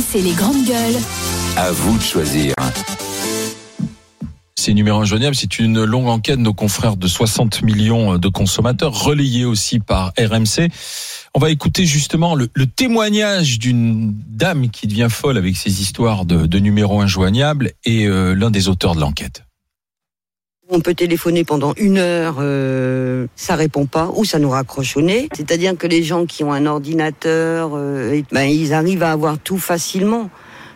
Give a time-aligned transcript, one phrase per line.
[0.00, 1.00] RMC les grandes gueules.
[1.56, 2.54] À vous de choisir.
[4.58, 8.92] Ces numéros injoignables, c'est une longue enquête de nos confrères de 60 millions de consommateurs,
[8.92, 10.70] relayée aussi par RMC.
[11.34, 16.46] On va écouter justement le, témoignage d'une dame qui devient folle avec ses histoires de,
[16.46, 19.42] de numéros injoignables et euh, l'un des auteurs de l'enquête.
[20.72, 25.02] On peut téléphoner pendant une heure, euh, ça répond pas, ou ça nous raccroche au
[25.02, 25.28] nez.
[25.36, 29.38] C'est-à-dire que les gens qui ont un ordinateur, euh, et- ben, ils arrivent à avoir
[29.38, 30.30] tout facilement.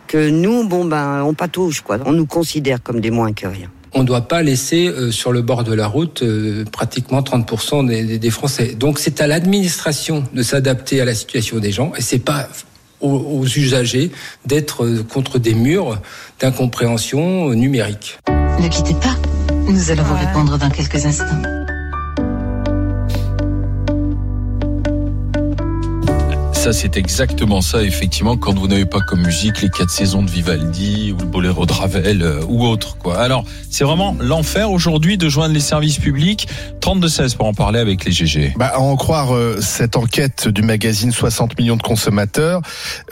[0.07, 1.97] Que nous, bon ben, on patauge quoi.
[2.05, 3.69] On nous considère comme des moins que rien.
[3.97, 7.87] on ne doit pas laisser euh, sur le bord de la route euh, pratiquement 30%
[7.87, 8.75] des, des- des Français.
[8.75, 12.49] Donc c'est à l'administration de s'adapter à la situation des gens et c'est pas
[12.99, 14.11] aux, aux usagers
[14.45, 15.99] d'être euh, contre des murs
[16.41, 18.19] d'incompréhension numérique.
[18.59, 19.15] Ne quittez pas.
[19.67, 21.64] Nous allons vous répondre dans quelques instants.
[26.65, 30.31] Ça, c'est exactement ça, effectivement, quand vous n'avez pas comme musique les quatre saisons de
[30.31, 33.19] Vivaldi ou le boléro de Ravel euh, ou autre, quoi.
[33.19, 36.47] Alors, c'est vraiment l'enfer aujourd'hui de joindre les services publics.
[36.81, 38.55] 32-16 pour en parler avec les GG.
[38.57, 42.61] Bah, à en croire euh, cette enquête du magazine 60 millions de consommateurs,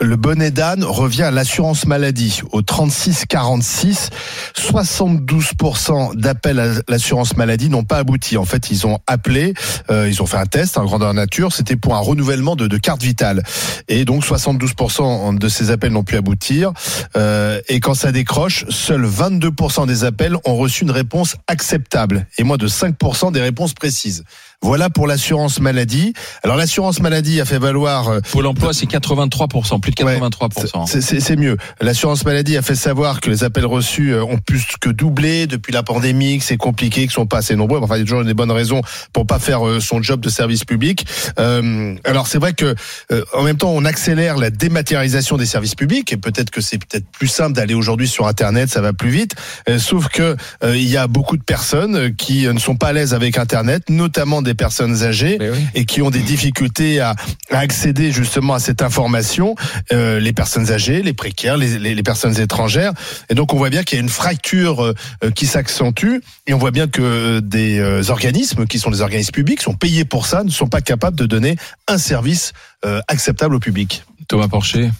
[0.00, 4.08] le bonnet d'âne revient à l'assurance maladie au 36-46.
[4.56, 8.36] 72% d'appels à l'assurance maladie n'ont pas abouti.
[8.36, 9.54] En fait, ils ont appelé,
[9.90, 12.78] euh, ils ont fait un test en grandeur nature, c'était pour un renouvellement de, de
[12.78, 13.43] carte vitale.
[13.88, 16.72] Et donc 72% de ces appels n'ont pu aboutir.
[17.16, 22.44] Euh, et quand ça décroche, seuls 22% des appels ont reçu une réponse acceptable et
[22.44, 24.24] moins de 5% des réponses précises.
[24.62, 26.14] Voilà pour l'assurance maladie.
[26.42, 30.86] Alors l'assurance maladie a fait valoir euh, Pôle emploi, c'est 83%, plus de 83%.
[30.86, 31.56] c'est- c'est c'est mieux.
[31.80, 35.72] L'assurance maladie a fait savoir que les appels reçus euh, ont plus que doublé depuis
[35.72, 37.78] la pandémie, que c'est compliqué, qu'ils sont pas assez nombreux.
[37.82, 38.80] Enfin, il y a toujours des bonnes raisons
[39.12, 41.06] pour pas faire euh, son job de service public.
[41.38, 42.74] Euh, alors c'est vrai que
[43.12, 46.78] euh, en même temps, on accélère la dématérialisation des services publics et peut-être que c'est
[46.78, 49.34] peut-être plus simple d'aller aujourd'hui sur Internet, ça va plus vite.
[49.78, 53.14] Sauf que euh, il y a beaucoup de personnes qui ne sont pas à l'aise
[53.14, 55.58] avec Internet, notamment des personnes âgées oui.
[55.74, 57.14] et qui ont des difficultés à,
[57.50, 59.54] à accéder justement à cette information,
[59.92, 62.92] euh, les personnes âgées, les précaires, les, les- les personnes étrangères.
[63.30, 64.94] Et donc on voit bien qu'il y a une fracture euh,
[65.24, 69.32] euh, qui s'accentue et on voit bien que des euh, organismes qui sont des organismes
[69.32, 71.56] publics sont payés pour ça, ne sont pas capables de donner
[71.88, 72.52] un service
[72.84, 74.02] euh, acceptable au public.
[74.28, 74.90] Thomas Porcher.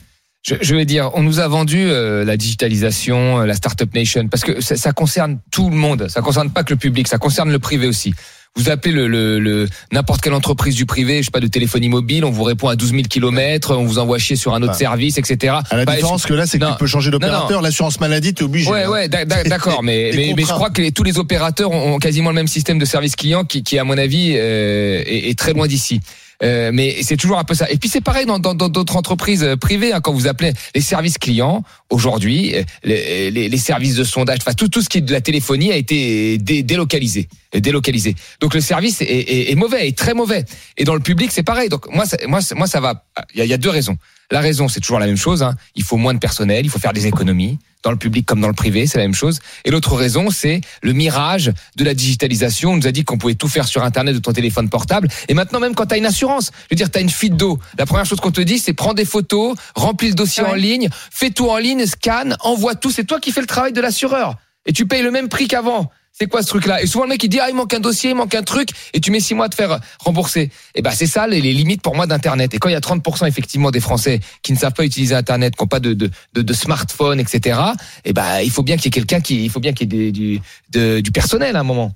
[0.46, 4.28] Je, je vais dire, on nous a vendu euh, la digitalisation, euh, la startup nation,
[4.28, 6.06] parce que ça, ça concerne tout le monde.
[6.08, 8.14] Ça concerne pas que le public, ça concerne le privé aussi.
[8.56, 11.88] Vous appelez le, le, le- n'importe quelle entreprise du privé, je sais pas, de téléphonie
[11.88, 14.76] mobile, on vous répond à 12 000 kilomètres, on vous envoie chier sur un autre
[14.76, 15.54] service, etc.
[15.70, 16.70] À la Bah, différence que là, c'est que non.
[16.70, 17.62] tu peux changer d'opérateur.
[17.62, 18.70] L'assurance maladie, tu es obligé.
[18.70, 18.90] Ouais, hein.
[18.90, 21.94] ouais, d'ac- d'ac- d'accord, mais, mais, mais je crois que les- tous les opérateurs ont,
[21.94, 25.30] ont quasiment le même système de service client qui, qui à mon avis, euh, est,
[25.30, 26.00] est très loin d'ici.
[26.44, 27.70] Euh, mais c'est toujours un peu ça.
[27.70, 29.92] Et puis c'est pareil dans dans- dans d'autres entreprises euh, privées.
[29.92, 34.38] hein, quand vous appelez les services clients, aujourd'hui, euh, les, les, les services de sondage,
[34.42, 38.14] enfin tout tout ce qui est de la téléphonie a été dé- délocalisé, délocalisé.
[38.40, 40.44] Donc le service est, est, mauvais, est très mauvais.
[40.76, 41.68] Et dans le public, c'est pareil.
[41.68, 43.04] Donc moi, ça, moi, moi, ça va.
[43.34, 43.96] Il y a, il y a deux raisons.
[44.30, 45.42] La raison, c'est toujours la même chose.
[45.42, 45.54] Hein.
[45.74, 48.48] Il faut moins de personnel, il faut faire des économies dans le public comme dans
[48.48, 49.38] le privé, c'est la même chose.
[49.64, 52.72] Et l'autre raison, c'est le mirage de la digitalisation.
[52.72, 55.08] On nous a dit qu'on pouvait tout faire sur Internet de ton téléphone portable.
[55.28, 57.36] Et maintenant, même quand tu as une assurance, je veux dire, tu as une fuite
[57.36, 57.58] d'eau.
[57.78, 60.88] La première chose qu'on te dit, c'est prends des photos, remplis le dossier en ligne,
[61.10, 62.90] fais tout en ligne, scanne, envoie tout.
[62.90, 64.36] C'est toi qui fais le travail de l'assureur.
[64.66, 65.90] Et tu payes le même prix qu'avant.
[66.16, 66.80] C'est quoi ce truc-là?
[66.80, 68.68] Et souvent le mec il dit ah il manque un dossier, il manque un truc,
[68.92, 70.50] et tu mets six mois à te faire rembourser.
[70.76, 72.54] Et ben c'est ça les, limites pour moi d'Internet.
[72.54, 75.56] Et quand il y a 30% effectivement des Français qui ne savent pas utiliser Internet,
[75.56, 77.58] qui n'ont pas de, de, de, smartphone, etc.
[78.04, 80.06] Et ben il faut bien qu'il y ait quelqu'un qui, il faut bien qu'il y
[80.06, 81.92] ait du, du personnel à un moment.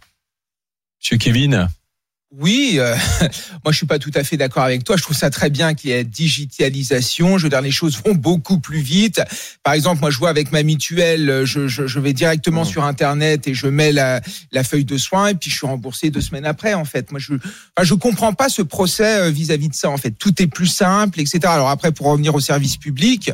[1.00, 1.68] Monsieur Kevin.
[2.36, 2.94] Oui, euh,
[3.64, 4.98] moi je suis pas tout à fait d'accord avec toi.
[4.98, 7.38] Je trouve ça très bien qu'il y ait digitalisation.
[7.38, 9.22] Je veux dire, les choses vont beaucoup plus vite.
[9.62, 12.84] Par exemple, moi je vois avec ma mutuelle, euh, je, je, je vais directement sur
[12.84, 14.20] Internet et je mets la,
[14.52, 16.74] la feuille de soins et puis je suis remboursé deux semaines après.
[16.74, 19.88] En fait, moi je, enfin, je comprends pas ce procès euh, vis-à-vis de ça.
[19.88, 21.40] En fait, tout est plus simple, etc.
[21.44, 23.32] Alors après, pour revenir au service public.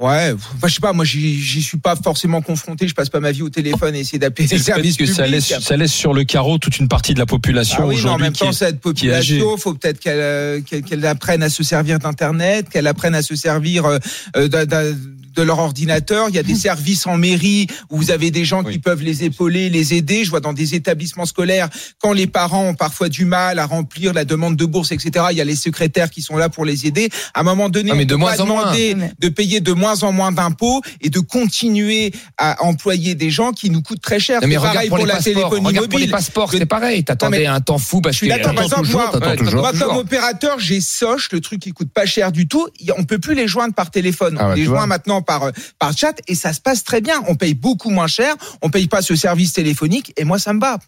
[0.00, 3.32] Ouais, enfin, je sais pas, moi j'y suis pas forcément confronté, je passe pas ma
[3.32, 5.16] vie au téléphone et essayer d'appeler les services que publics.
[5.16, 8.04] ça laisse, ça laisse sur le carreau toute une partie de la population Ah oui,
[8.06, 11.64] en même temps, est- cette population, faut peut-être qu'elle euh, qu'elle qu'elle apprenne à se
[11.64, 13.98] servir d'Internet, qu'elle apprenne à se servir euh,
[14.36, 14.94] euh, d'un- d'un-
[15.34, 16.28] de leur ordinateur.
[16.28, 19.24] Il y a des services en mairie où vous avez des gens qui peuvent les
[19.24, 20.24] épauler, les aider.
[20.24, 21.68] Je vois dans des établissements scolaires
[22.00, 25.26] quand les parents ont parfois du mal à remplir la demande de bourse, etc.
[25.30, 27.08] Il y a les secrétaires qui sont là pour les aider.
[27.34, 28.62] À un moment donné, Ah, mais on de peut moins pas en moins.
[28.62, 33.52] demander de payer de moins en moins d'impôts et de continuer à employer des gens
[33.52, 34.40] qui nous coûtent très cher.
[34.40, 35.34] Non, mais C'est regarde pareil pour, pour, les la passeports.
[35.50, 36.12] téléphonie Regarde pour les mobile.
[36.12, 37.04] passeports, c'est pareil.
[37.04, 38.54] T'attendais mais- un temps fou parce Je suis que d'accord.
[38.54, 39.60] Par T'attends exemple, toujours, moi, t'attends Ouais, toujours.
[39.60, 39.86] moi, toujours.
[39.88, 42.66] comme opérateur, j'ai Soch, le truc qui coûte pas cher du tout.
[42.96, 44.36] On peut plus les joindre par téléphone.
[44.38, 44.86] Ah on ouais, les tu joint vois.
[45.22, 47.22] Par euh, par chat et ça se passe très bien.
[47.28, 48.34] On paye beaucoup moins cher.
[48.62, 50.78] On paye pas ce service téléphonique et moi ça me va.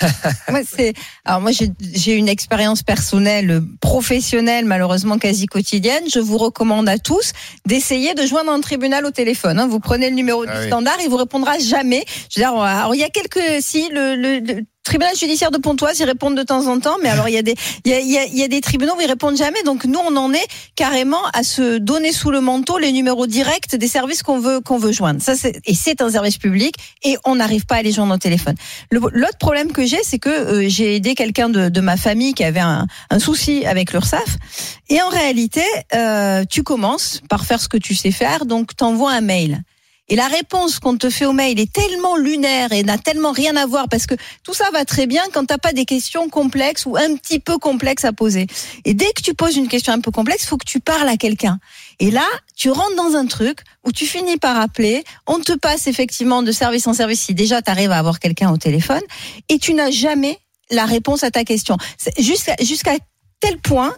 [0.50, 0.94] Moi, c'est
[1.24, 6.02] alors moi j'ai j'ai une expérience personnelle, euh, professionnelle, malheureusement quasi quotidienne.
[6.12, 7.32] Je vous recommande à tous
[7.66, 9.60] d'essayer de joindre un tribunal au téléphone.
[9.60, 9.68] hein.
[9.68, 10.66] Vous prenez le numéro Ah du oui.
[10.66, 12.04] standard, il vous répondra jamais.
[12.30, 15.58] Je veux dire, alors il y a quelques si le, le, le tribunal judiciaire de
[15.58, 17.54] Pontoise, ils répondent de temps en temps, mais alors il y a des
[17.84, 19.62] il y a, il y a, des tribunaux où ils répondent jamais.
[19.64, 23.74] Donc nous on en est carrément à se donner sous le manteau les numéros directs
[23.74, 25.20] des services qu'on veut qu'on veut joindre.
[25.20, 28.18] Ça c'est et c'est un service public et on n'arrive pas à les joindre au
[28.18, 28.54] téléphone.
[28.90, 32.44] L'autre problème que j'ai, c'est que euh, j'ai aidé quelqu'un de, de ma famille qui
[32.44, 34.36] avait un, un souci avec l'URSSAF.
[34.88, 35.62] Et en réalité,
[35.94, 39.62] euh, tu commences par faire ce que tu sais faire, donc t'envoies un mail.
[40.08, 43.56] Et la réponse qu'on te fait au mail est tellement lunaire et n'a tellement rien
[43.56, 44.14] à voir parce que
[44.44, 47.58] tout ça va très bien quand t'as pas des questions complexes ou un petit peu
[47.58, 48.46] complexes à poser.
[48.84, 51.16] Et dès que tu poses une question un peu complexe, faut que tu parles à
[51.16, 51.58] quelqu'un.
[51.98, 55.88] Et là, tu rentres dans un truc où tu finis par appeler, on te passe
[55.88, 59.02] effectivement de service en service si déjà tu arrives à avoir quelqu'un au téléphone
[59.48, 60.38] et tu n'as jamais
[60.70, 61.76] la réponse à ta question.
[62.18, 62.96] Jusqu'à
[63.40, 63.94] tel point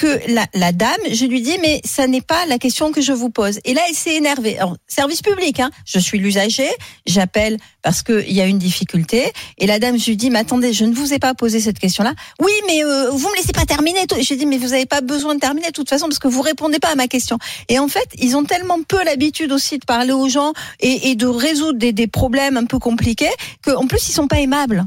[0.00, 3.12] que la, la dame, je lui dis mais ça n'est pas la question que je
[3.12, 3.60] vous pose.
[3.66, 4.56] Et là, elle s'est énervée.
[4.56, 5.70] Alors, service public, hein.
[5.84, 6.68] Je suis l'usager,
[7.04, 9.30] j'appelle parce qu'il y a une difficulté.
[9.58, 11.78] Et la dame, je lui dis mais attendez, je ne vous ai pas posé cette
[11.78, 12.14] question-là.
[12.40, 14.00] Oui, mais euh, vous me laissez pas terminer.
[14.16, 16.40] lui dis mais vous n'avez pas besoin de terminer de toute façon parce que vous
[16.40, 17.38] répondez pas à ma question.
[17.68, 21.14] Et en fait, ils ont tellement peu l'habitude aussi de parler aux gens et, et
[21.14, 23.30] de résoudre des, des problèmes un peu compliqués
[23.62, 24.86] qu'en plus ils sont pas aimables.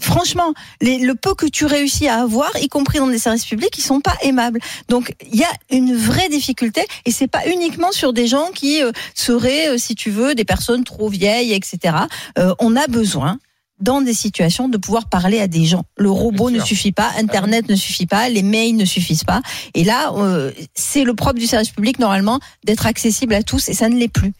[0.00, 3.82] Franchement, le peu que tu réussis à avoir, y compris dans des services publics, ils
[3.82, 4.60] sont pas aimables.
[4.88, 8.82] Donc il y a une vraie difficulté et c'est pas uniquement sur des gens qui
[8.82, 11.94] euh, seraient, euh, si tu veux, des personnes trop vieilles, etc.
[12.38, 13.38] Euh, on a besoin
[13.80, 15.84] dans des situations de pouvoir parler à des gens.
[15.96, 19.40] Le robot ne suffit pas, Internet ne suffit pas, les mails ne suffisent pas.
[19.74, 23.74] Et là, euh, c'est le propre du service public normalement d'être accessible à tous et
[23.74, 24.32] ça ne l'est plus.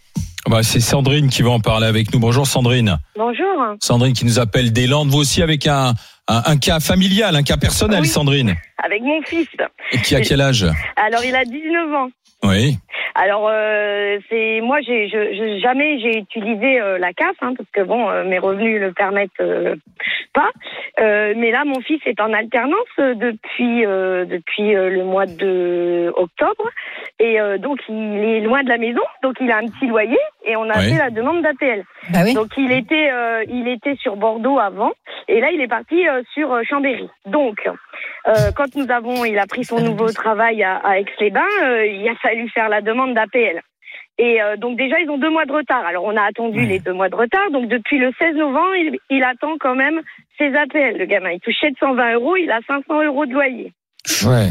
[0.49, 2.20] Bah, c'est Sandrine qui va en parler avec nous.
[2.20, 2.99] Bonjour Sandrine.
[3.17, 3.76] Bonjour.
[3.81, 5.94] Sandrine qui nous appelle des Landes, vous aussi avec un,
[6.26, 8.08] un, un cas familial, un cas personnel, Oui.
[8.08, 8.56] Sandrine.
[8.82, 9.46] Avec mon fils.
[9.93, 10.67] Et qui a quel âge?
[10.96, 12.08] Alors, il a 19 ans.
[12.44, 12.79] Oui.
[13.20, 17.69] Alors, euh, c'est moi, j'ai je, je- jamais j'ai utilisé euh, la CAF hein, parce
[17.73, 19.75] que bon, euh, mes revenus le permettent euh,
[20.32, 20.50] pas.
[21.00, 26.12] Euh, mais là, mon fils est en alternance depuis euh, depuis euh, le mois de
[26.17, 26.70] octobre
[27.19, 30.19] et euh, donc il est loin de la maison, donc il a un petit loyer
[30.44, 30.93] et on a Oui.
[30.93, 31.82] fait la demande d'APL.
[32.12, 32.35] Bah oui.
[32.35, 34.93] Donc il était euh, il était sur Bordeaux avant
[35.26, 37.09] et là il est parti euh, sur euh, Chambéry.
[37.26, 37.67] Donc
[38.29, 42.09] euh, quand nous avons il a pris son nouveau travail à, à Aix-les-Bains, euh, il
[42.09, 43.60] a fallu faire la demande d'APL.
[44.20, 45.84] Et euh, donc déjà ils ont deux mois de retard.
[45.87, 47.50] Alors on a attendu les deux mois de retard.
[47.52, 50.00] Donc depuis le 16 novembre il, il attend quand même
[50.38, 50.99] ses APL.
[50.99, 53.72] Le gamin il touche 720 euros, il a 500 euros de loyer.
[54.26, 54.49] Ouais.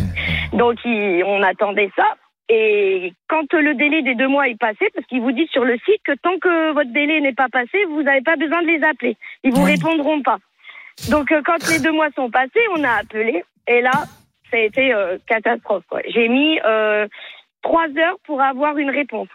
[0.53, 2.15] Donc il- on attendait ça.
[2.49, 5.77] Et quand le délai des deux mois est passé, parce qu'ils vous disent sur le
[5.79, 8.81] site que tant que votre délai n'est pas passé, vous n'avez pas besoin de les
[8.85, 9.17] appeler.
[9.43, 10.37] Ils vous répondront pas.
[11.11, 13.43] Donc euh, quand les deux mois sont passés, on a appelé.
[13.67, 13.91] Et là,
[14.49, 15.83] ça a été euh, catastrophe.
[16.07, 17.05] J'ai mis euh,
[17.61, 19.27] trois heures pour avoir une réponse.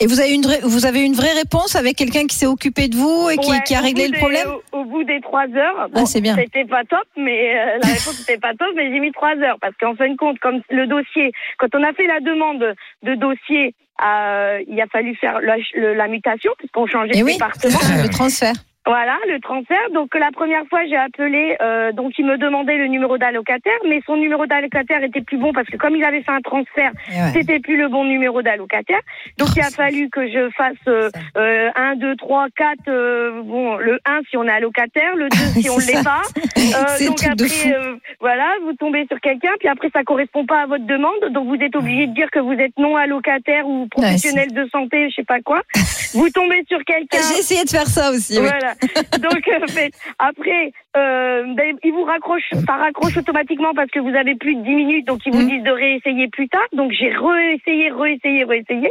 [0.00, 2.88] Et vous avez une vraie- vous avez une vraie réponse avec quelqu'un qui s'est occupé
[2.88, 5.20] de vous et qui, Ouais, qui a réglé le des- problème au, au bout des
[5.20, 6.34] trois heures, bon, Ah, c'est bien.
[6.34, 9.56] c'était pas top, mais euh, la réponse n'était pas top, mais j'ai mis trois heures
[9.60, 12.74] parce qu'en fin de compte, comme le dossier, quand on a fait la demande
[13.04, 13.74] de dossier,
[14.04, 17.78] euh, il a fallu faire la, mutation puisqu'on changeait Et de oui, département.
[18.02, 18.54] le transfert.
[18.86, 19.90] Voilà, le transfert.
[19.94, 24.02] Donc la première fois, j'ai appelé, euh, donc il me demandait le numéro d'allocataire, mais
[24.04, 27.32] son numéro d'allocataire était plus bon parce que comme il avait fait un transfert, ouais.
[27.32, 29.00] c'était plus le bon numéro d'allocataire.
[29.38, 33.76] Donc il a fallu que je fasse euh, euh, 1, 2, 3, 4, euh, bon,
[33.76, 36.22] le 1 si on est allocataire, le 2 si on ne l'est pas.
[36.74, 40.66] Euh, donc après, euh, voilà, vous tombez sur quelqu'un, puis après ça correspond pas à
[40.66, 44.52] votre demande, donc vous êtes obligé de dire que vous êtes non allocataire ou professionnel
[44.52, 45.60] de santé, je sais pas quoi.
[46.14, 47.18] Vous tombez sur quelqu'un.
[47.32, 48.38] J'ai essayé de faire ça aussi.
[48.40, 48.48] oui.
[49.20, 49.88] Donc, euh,
[50.18, 54.62] après, euh, ben, ils vous raccrochent, ça raccroche automatiquement parce que vous avez plus de
[54.62, 55.48] 10 minutes, donc ils vous Mhm.
[55.50, 56.62] disent de réessayer plus tard.
[56.72, 58.90] Donc, j'ai réessayé, réessayé, réessayé.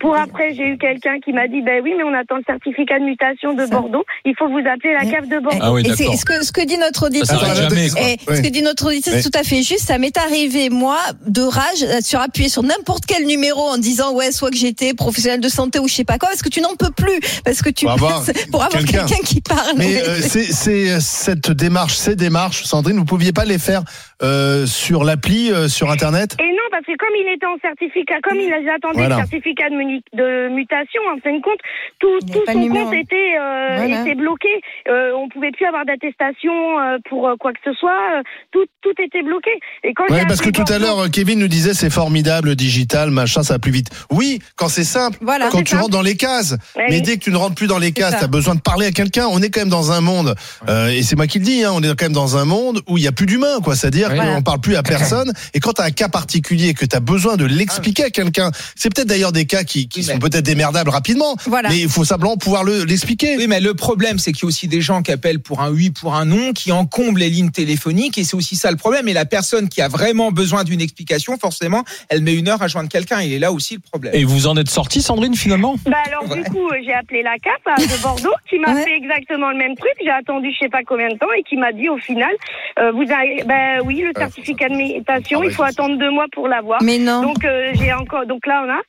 [0.00, 2.98] Pour après, j'ai eu quelqu'un qui m'a dit, ben oui, mais on attend le certificat
[2.98, 3.66] de mutation de Ça.
[3.66, 4.04] Bordeaux.
[4.24, 5.10] Il faut vous appeler la Mhm.
[5.10, 5.58] cave de Bordeaux.
[5.62, 6.18] Ah oui, Et c'est- d'accord.
[6.18, 7.54] ce que, ce que dit notre auditeur.
[7.54, 7.86] jamais.
[7.86, 8.36] Et Ouais.
[8.36, 9.86] ce que dit notre auditeur, c'est tout à fait juste.
[9.88, 14.12] Ça m'est arrivé, moi, de rage, euh, sur appuyer sur n'importe quel numéro en disant,
[14.14, 16.60] ouais, soit que j'étais professionnel de santé ou je sais pas quoi, parce que tu
[16.60, 17.18] n'en peux plus.
[17.44, 19.06] Parce que tu Pour avoir pour avoir quelqu'un.
[19.06, 19.76] quelqu'un qui parle.
[19.76, 23.82] Mais euh, c'est euh, cette démarche, ces démarches, Sandrine, vous pouviez pas les faire
[24.22, 28.14] euh, sur l'appli, euh, sur Internet Et non, parce que comme il était en certificat,
[28.22, 29.16] comme il attendait Voilà.
[29.16, 31.60] le certificat de, mutation, en fin de compte,
[31.98, 32.84] tout, tout son numéro.
[32.86, 34.00] compte était, euh, Voilà.
[34.02, 34.48] était bloqué.
[34.88, 38.22] Euh, on pouvait plus avoir d'attestation euh, pour euh, quoi que ce soit.
[38.52, 39.50] Tout, tout était bloqué.
[39.84, 43.10] Et quand Ouais, parce que tout à l'heure, Kevin nous disait c'est formidable, le digital,
[43.10, 43.88] machin, ça va plus vite.
[44.10, 45.48] Oui, quand c'est simple, Voilà.
[45.50, 45.82] quand tu simple.
[45.82, 46.52] rentres dans les cases.
[46.76, 47.02] Ouais, Mais oui.
[47.02, 48.90] dès que tu ne rentres plus dans les cases, tu as besoin de parler à
[48.90, 49.26] quelqu'un.
[49.30, 50.34] On est quand même dans un monde,
[50.68, 52.80] euh, et c'est moi qui le dis, hein, on est quand même dans un monde
[52.88, 53.74] où il y a plus d'humain, quoi.
[53.76, 54.34] C'est-à-dire Voilà.
[54.36, 55.32] qu'on parle plus à personne.
[55.54, 58.50] Et quand tu as un cas particulier, que tu as besoin de l'expliquer à quelqu'un,
[58.76, 61.68] c'est peut-être d'ailleurs des cas qui, qui Oui, sont mais- peut-être démerdables rapidement, Voilà.
[61.70, 63.36] mais il faut simplement pouvoir le- l'expliquer.
[63.36, 65.70] Oui, mais le problème, c'est qu'il y a aussi des gens qui appellent pour un
[65.70, 69.08] oui, pour un non, qui encombrent les lignes téléphoniques, et c'est aussi ça le problème.
[69.08, 72.68] Et la personne qui a vraiment besoin d'une explication, forcément, elle met une heure à
[72.68, 73.20] joindre quelqu'un.
[73.20, 74.14] Il est là aussi le problème.
[74.14, 75.76] Et vous en êtes sorti, Sandrine, finalement?
[75.86, 76.42] Bah alors Ouais.
[76.42, 78.84] du coup j'ai appelé la CAP à- de Bordeaux qui m'a Ouais.
[78.84, 79.90] fait exactement le même truc.
[80.02, 82.30] J'ai attendu je sais pas combien de temps et qui m'a dit au final
[82.78, 85.68] euh, vous avez bah oui le certificat de mutation Ah, il faut ouais.
[85.68, 86.82] attendre deux mois pour l'avoir.
[86.82, 87.22] Mais non.
[87.22, 88.80] Donc euh, j'ai encore donc là on a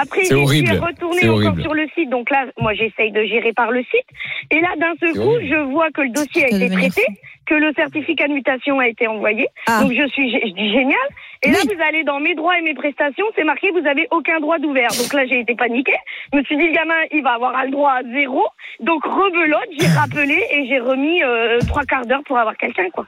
[0.00, 1.62] après je suis retournée encore horrible.
[1.62, 4.06] sur le site donc là moi j'essaye de gérer par le site
[4.50, 5.54] et là d'un seul coup horrible.
[5.54, 7.02] je vois que le dossier a été traité
[7.48, 9.82] que le certificat de mutation a été envoyé Ah.
[9.82, 11.06] donc je suis je dis génial
[11.42, 14.38] et là vous allez dans mes droits et mes prestations c'est marqué vous avez aucun
[14.40, 15.96] droit d'ouvert donc là j'ai été paniquée
[16.32, 18.44] je me suis dit le gamin il va avoir le droit à zéro
[18.80, 23.06] donc rebelote j'ai rappelé et j'ai remis euh, trois quarts d'heure pour avoir quelqu'un quoi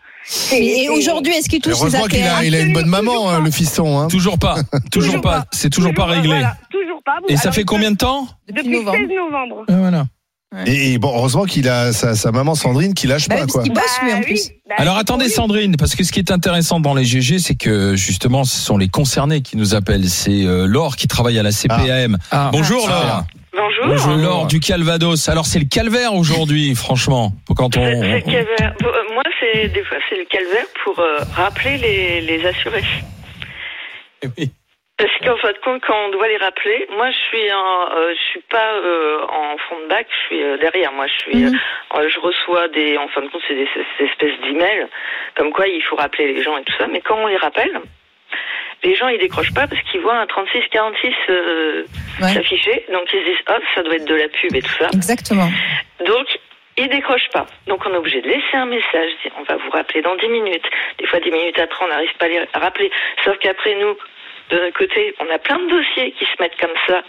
[0.52, 3.40] Et aujourd'hui, est-ce qu'il touche ses Heureusement qu'il a, il a une bonne maman, hein,
[3.42, 3.98] le fiston.
[3.98, 4.08] Hein.
[4.08, 4.54] Toujours pas.
[4.92, 5.40] Toujours, Toujours pas.
[5.40, 5.44] pas.
[5.52, 6.28] C'est toujours, pas euh, réglé.
[6.28, 8.98] voilà, toujours pas Et ça Alors, fait combien de temps Depuis novembre.
[8.98, 9.64] 16 novembre.
[9.68, 10.04] Ah, Voilà.
[10.66, 13.62] Et, et bon, heureusement qu'il a sa, sa maman Sandrine qui lâche Bah, pas, quoi.
[13.62, 14.32] bosse lui en Bah plus.
[14.48, 15.30] oui, bah, Alors attendez lui.
[15.30, 18.76] Sandrine, parce que ce qui est intéressant dans les GG, c'est que justement, ce sont
[18.76, 20.08] les concernés qui nous appellent.
[20.08, 22.18] C'est euh, Laure qui travaille à la CPAM.
[22.32, 22.50] Ah.
[22.52, 23.24] Bonjour Ah.
[23.52, 23.66] Laure.
[23.82, 23.86] Bonjour.
[23.86, 25.28] Bonjour Laure du Calvados.
[25.28, 27.32] Alors c'est le calvaire aujourd'hui, franchement.
[27.56, 28.74] Quand on, le calvaire.
[28.82, 32.84] Euh, Moi, c'est des fois c'est le calvaire pour euh, rappeler les, les assurés.
[34.36, 34.50] Oui.
[35.00, 38.12] Parce qu'en fin de compte, quand on doit les rappeler, moi, je suis en, euh,
[38.14, 40.92] je suis pas euh, en front de bac, je suis euh, derrière.
[40.92, 41.58] Moi, je suis, Mhm.
[42.08, 44.86] je reçois des, en fin de compte, c'est des, ces espèces d'emails
[45.36, 46.86] comme quoi il faut rappeler les gens et tout ça.
[46.86, 47.80] Mais quand on les rappelle,
[48.82, 51.84] les gens ils décrochent pas parce qu'ils voient un 36-46 euh,
[52.20, 52.28] Ouais.
[52.34, 54.88] s'afficher, donc ils se disent hop, ça doit être de la pub et tout ça.
[54.92, 55.48] Exactement.
[56.04, 56.26] Donc,
[56.76, 57.46] ils décrochent pas.
[57.66, 59.10] Donc, on est obligé de laisser un message.
[59.38, 60.64] On va vous rappeler dans 10 minutes.
[60.98, 62.90] Des fois, 10 minutes après, on n'arrive pas à les rappeler.
[63.24, 63.96] Sauf qu'après, nous,
[64.50, 67.02] de notre côté, on a plein de dossiers qui se mettent comme ça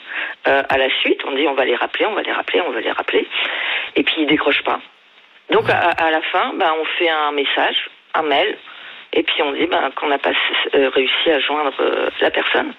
[0.48, 1.22] euh, à la suite.
[1.26, 3.28] On dit, on va les rappeler, on va les rappeler, on va les rappeler.
[3.96, 4.80] Et puis, ils décrochent pas.
[5.50, 8.58] Donc, à, la fin, bah, on fait un message, un mail.
[9.14, 10.32] Et puis, on dit bah, qu'on n'a pas
[10.76, 12.74] euh, réussi à joindre euh, la personne.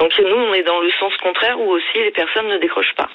[0.00, 3.08] Donc, nous, on est dans le sens contraire où aussi les personnes ne décrochent pas.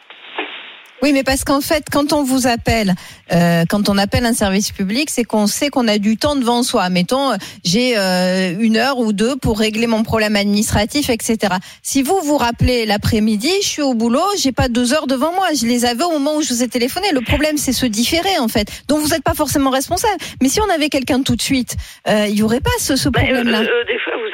[1.04, 2.96] Oui, mais parce qu'en fait, quand on vous appelle,
[3.32, 6.64] euh, quand on appelle un service public, c'est qu'on sait qu'on a du temps devant
[6.64, 6.90] soi.
[6.90, 11.54] Mettons, euh, j'ai euh, une heure ou deux pour régler mon problème administratif, etc.
[11.84, 15.48] Si vous vous rappelez l'après-midi, je suis au boulot, j'ai pas deux heures devant moi.
[15.60, 17.12] Je les avais au moment où je vous ai téléphoné.
[17.14, 18.68] Le problème, c'est se différer, en fait.
[18.88, 20.18] Donc, vous n'êtes pas forcément responsable.
[20.42, 21.76] Mais si on avait quelqu'un tout de suite,
[22.08, 23.60] euh, il y aurait pas ce, ce Ben, problème-là.
[23.60, 23.84] euh,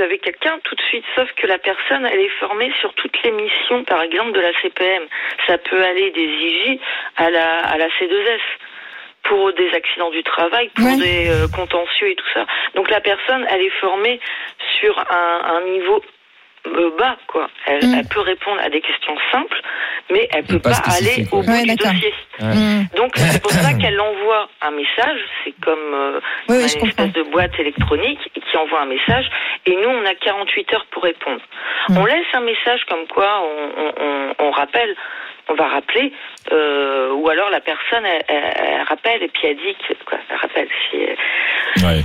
[0.04, 3.32] avez quelqu'un tout de suite, sauf que la personne, elle est formée sur toutes les
[3.32, 5.04] missions, par exemple, de la CPM.
[5.48, 6.80] Ça peut aller des IJ
[7.18, 8.40] à la, à la C2S
[9.24, 12.46] pour des accidents du travail, pour des euh, contentieux et tout ça.
[12.76, 14.20] Donc la personne, elle est formée
[14.80, 16.02] sur un, un niveau
[16.68, 17.50] euh, bas, quoi.
[17.66, 17.96] Elle, Mm.
[18.00, 19.62] elle peut répondre à des questions simples,
[20.12, 22.14] mais elle peut pas pas, aller au bout Ouais, du dossier.
[22.40, 22.84] Mmh.
[22.96, 25.20] Donc c'est pour ça qu'elle envoie un message.
[25.44, 26.20] C'est comme euh,
[26.50, 26.88] Oui, oui, une comprends.
[26.88, 29.26] espèce de boîte électronique qui envoie un message.
[29.66, 31.42] Et nous, on a 48 heures pour répondre.
[31.90, 31.98] Mm.
[31.98, 34.96] On laisse un message comme quoi on, on, on, on rappelle.
[35.50, 36.14] On va rappeler,
[36.54, 40.18] euh, ou alors la personne elle, elle- elle rappelle et puis elle dit que quoi,
[40.30, 40.70] elle rappelle.
[40.90, 40.98] Si,
[41.86, 42.00] Ouais.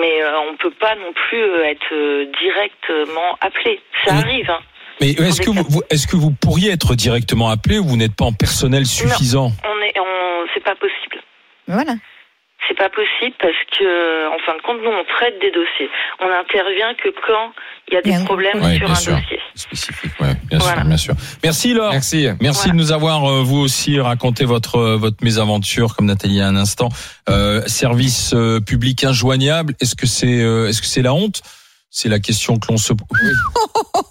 [0.00, 3.80] mais euh, on peut pas non plus euh, être euh, directement appelé.
[4.06, 4.20] Ça Oui.
[4.22, 4.50] arrive.
[4.50, 4.60] Hein.
[5.00, 8.24] Mais est-ce que vous, est-ce que vous pourriez être directement appelé ou vous n'êtes pas
[8.26, 11.22] en personnel suffisant On est, on, c'est pas possible.
[11.68, 11.94] Voilà.
[12.68, 15.88] c'est pas possible parce que, en fin de compte, nous, on traite des dossiers.
[16.20, 17.52] On n'intervient que quand
[17.88, 18.24] il y a des Bien.
[18.24, 19.16] problèmes sur bien un sûr.
[19.16, 19.38] dossier.
[19.54, 20.76] Spécifique, ouais, bien Voilà.
[20.80, 21.14] sûr, bien sûr.
[21.44, 21.92] Merci Laure.
[21.92, 22.28] Merci.
[22.40, 22.72] Merci Voilà.
[22.72, 26.56] de nous avoir euh, vous aussi raconté votre euh, votre mésaventure comme Nathalie a un
[26.56, 26.88] instant.
[27.28, 29.74] Euh, service euh, public injoignable.
[29.80, 31.42] Est-ce que c'est euh, est-ce que c'est la honte?
[31.92, 32.92] C'est la question que l'on se.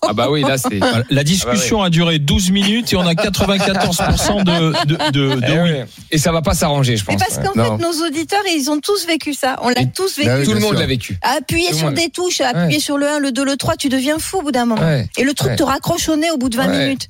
[0.05, 0.79] Ah bah oui, là c'est.
[1.09, 5.51] La discussion a duré 12 minutes et on a 94% de de, de, de Eh
[5.51, 5.57] oui.
[5.71, 5.85] ouais.
[6.11, 7.23] Et ça va pas s'arranger, je Mais pense.
[7.25, 7.77] parce qu'en Non.
[7.77, 9.57] fait, nos auditeurs, ils ont tous vécu ça.
[9.61, 10.27] On l'a tous vécu.
[10.29, 11.17] Bah oui, Tout le monde l'a vécu.
[11.21, 11.93] Appuyer sur monde.
[11.95, 14.51] des touches, appuyer sur le 1, le 2, le 3, tu deviens fou au bout
[14.51, 14.81] d'un moment.
[14.81, 15.07] Ouais.
[15.17, 15.55] Et le truc Ouais.
[15.55, 16.79] te raccroche au nez au bout de 20 Ouais.
[16.85, 17.07] minutes.